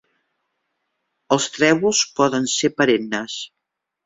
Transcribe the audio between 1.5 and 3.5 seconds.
trèvols poden ser perennes.